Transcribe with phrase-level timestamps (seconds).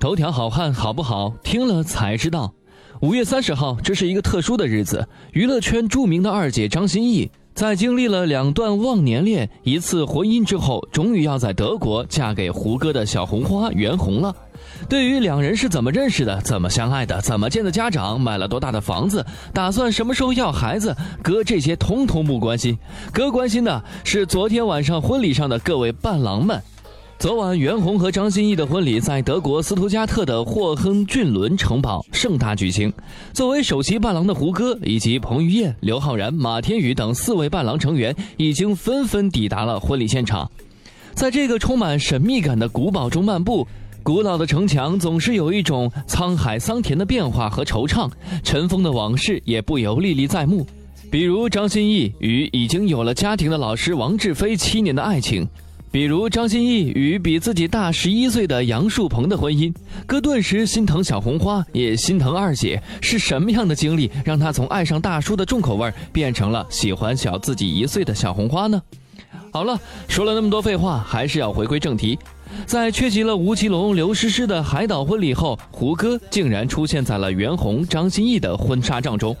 [0.00, 1.34] 头条好汉好不好？
[1.42, 2.52] 听了才知道。
[3.00, 5.08] 五月三十号，这是一个特殊的日子。
[5.32, 14.34] 娱乐圈著名的二姐张歆艺，在经历了两段忘年恋、一次婚姻之后，终于要在德国嫁给胡歌的小红花袁弘了。
[14.88, 22.78] 对于两人是怎么认识的、怎么相爱的、怎么见的家长、买了多大的房子、打算什么时候要孩子，哥这些通通不关心。
[23.12, 26.62] 哥关心的是昨天晚上婚礼上的各位伴郎们。
[27.18, 32.92] 昨晚，袁弘和张歆艺的婚礼在德国斯图加特的霍亨俊伦城堡盛大举行。
[33.32, 40.48] 作为首席伴郎的胡歌，以及彭于晏、刘昊然、马天宇等四位伴郎成员，已经纷纷抵达了婚礼现场。
[41.12, 43.66] 在这个充满神秘感的古堡中漫步，
[44.04, 48.08] 古老的城墙总是有一种沧海桑田的变化和惆怅，
[48.44, 50.64] 尘封的往事也不由历历在目。
[51.10, 55.48] 比如张歆艺与已经有了家庭的老师王志飞七年的爱情。
[55.90, 59.74] 比如张歆艺与比自己大十一岁的杨树鹏的婚姻，
[60.06, 62.80] 哥顿时心疼小红花，也心疼二姐。
[63.00, 68.80] 是什么样的经历让她从爱上大叔的重口味，变成了喜欢小自己一岁的小红花呢？
[69.50, 72.18] 好了，说了那么多废话，还是要回归正题。
[72.66, 79.36] 在缺席了吴奇隆、刘诗诗的海岛婚礼后，胡歌竟然出现在了袁弘、张歆艺的婚纱照中，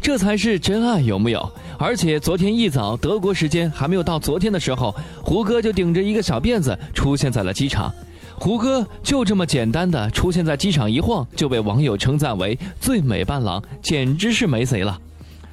[0.00, 1.52] 这才是真爱有木有？
[1.78, 7.92] 而且昨天一早，德国时间还没有到昨天的时候，胡歌就顶着一个小辫子出现在了机场。
[8.36, 14.98] 胡歌就这么简单的出现在机场一晃，就被网友称赞为最美伴郎，简直是没谁了。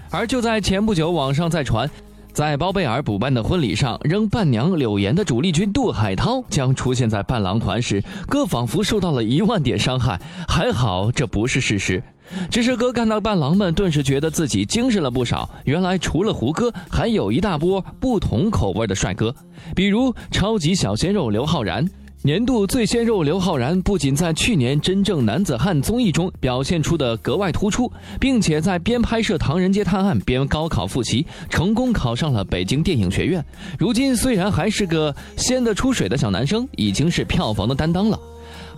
[0.09, 1.87] 而就在前不久，网上在传。
[2.31, 10.19] 在包贝尔补办的婚礼上，扔伴娘柳岩的主力军杜海涛将出现在伴郎团时，哥仿佛受到了一万点伤害。
[10.47, 12.01] 还好这不是事实，
[12.49, 15.49] 只是哥看到伴郎们，顿时觉得自己精神了不少。
[15.65, 19.35] 原来除了胡歌，还有一大波不同口味的帅哥，
[19.75, 21.85] 比如超级小鲜肉刘昊然。
[22.21, 27.89] 年度最鲜肉刘昊然不仅在去年《真正男子汉》综艺中表现出的格外突出，
[28.19, 33.45] 并且在边拍摄《唐人街探案》边高考复习，成功考上了北京电影学院。
[33.77, 38.19] 如今虽然还是个鲜得出水的小男生，已经是票房的担当了。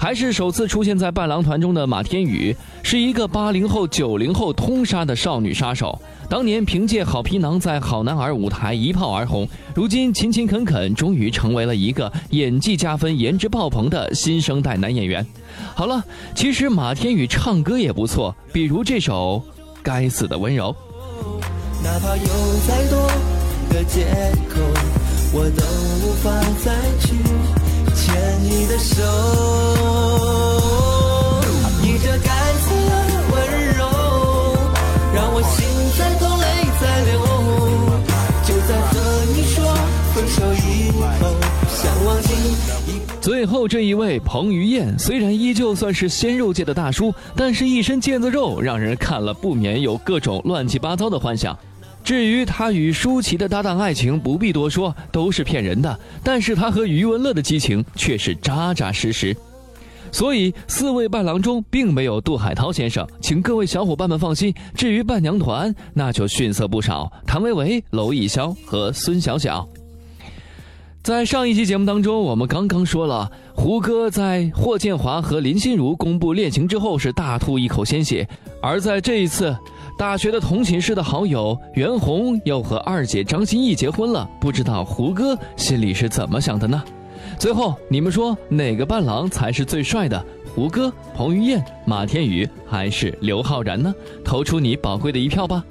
[0.02, 6.02] 还是首次出现在伴郎团中的马天宇，是一个八零后、九零后通杀的少女杀手。
[6.28, 15.24] 当年凭借《好皮囊》在《好男儿》舞台一炮而红，如今勤勤恳恳，终于成为了一个演技加分、颜值爆棚的新生代男演员。
[15.76, 19.40] 好了，其实马天宇唱歌也不错，比如这首
[19.84, 20.76] 《该死的温柔》。
[21.84, 22.24] 哪怕有
[22.68, 23.08] 再多
[23.70, 24.08] 的借
[24.50, 24.60] 口，
[25.32, 25.64] 我都
[26.08, 26.32] 无法
[26.66, 27.61] 再去
[28.12, 29.02] 牵你的手。
[43.20, 51.58] 最后这一位彭于晏，虽然依旧算是鲜肉界的大叔，但是一身腱子肉，让人看了不免有各种乱七八糟的幻想。
[52.04, 56.00] 至于他与舒淇的搭档爱情，不必多说，都是骗人的。
[56.24, 59.36] 但是他和余文乐的激情却是扎扎实实。
[60.12, 64.54] 所以四位伴郎中并没有杜海涛先生，请各位小伙伴们放心。
[64.76, 69.66] 至于伴娘团，那就逊色不少，谭维维、娄艺潇和孙晓晓。
[71.02, 78.28] 在上一期节目当中，我们刚刚说了，胡歌在霍建华和林心如公布恋情之后是大吐一口鲜血，
[78.62, 79.58] 而在这一次，
[80.02, 86.84] 大学的同寝室的好友袁弘又和二姐张歆艺结婚了，不知道胡歌心里是怎么想的呢？
[87.38, 90.26] 最后，你们说哪个伴郎才是最帅的？
[90.56, 93.94] 胡歌、彭于晏、马天宇还是刘昊然呢？
[94.26, 95.64] 投出你宝贵的一票吧。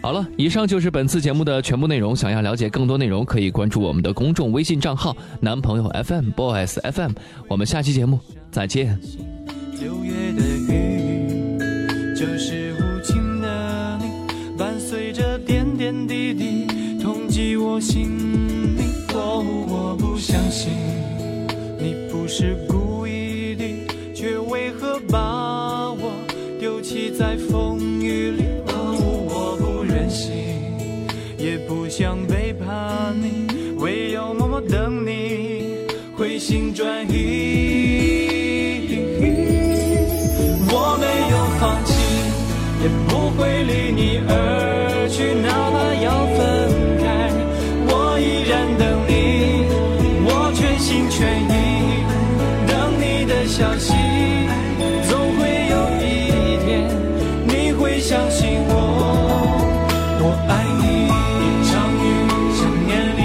[0.00, 2.16] 好了，以上就是本次节目的全部内容。
[2.16, 7.12] 想要了解更多内容，可以关注我们的公众微信账号“男朋友 FM Boys FM”。
[7.46, 8.18] 我们下期节目
[8.50, 8.98] 再见。
[9.82, 11.68] 六月的雨，
[12.16, 12.63] 就是
[15.84, 16.66] 点滴滴，
[16.98, 18.08] 痛击我心
[18.74, 18.84] 里。
[19.12, 20.72] 哦，我不相信
[21.78, 23.64] 你不是故意的，
[24.14, 26.10] 却为何把我
[26.58, 28.44] 丢弃在风雨里？
[28.68, 28.96] 哦，
[29.28, 30.32] 我不忍心
[31.36, 35.84] 也不想背叛你，唯有默默等你
[36.16, 38.24] 回心转意。
[40.66, 41.92] 我没有放弃，
[42.82, 44.32] 也不会离你而
[45.04, 46.40] 过去，哪怕要分
[46.96, 47.04] 开，
[47.88, 49.12] 我依然等你，
[50.24, 51.52] 我全心全意
[52.66, 53.92] 等你的消息。
[55.06, 56.88] 总会有一天，
[57.46, 58.72] 你会相信我，
[60.24, 60.82] 我爱你。
[61.36, 62.02] 一场雨，
[62.56, 63.20] 想念你，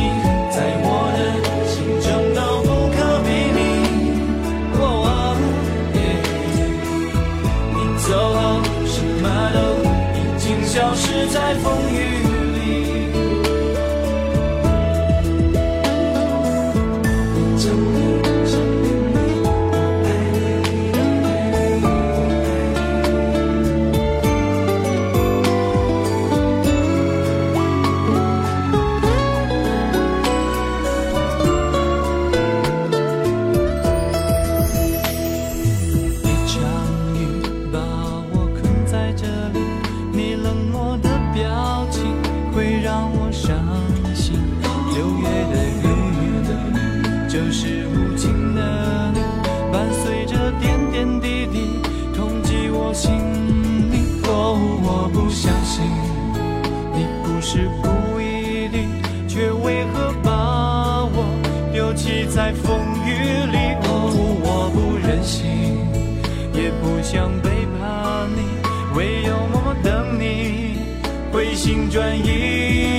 [0.52, 0.86] 在我
[1.16, 1.18] 的
[1.64, 3.58] 心中都不可比拟。
[7.72, 8.38] 你走后，
[8.86, 9.39] 什么？
[10.70, 12.29] 消失在风雨。
[62.40, 63.12] 在风雨
[63.52, 64.10] 里，哦，
[64.42, 65.76] 我不忍心，
[66.54, 68.40] 也不想背叛你，
[68.98, 70.78] 唯有默默等你
[71.34, 72.99] 回心转意。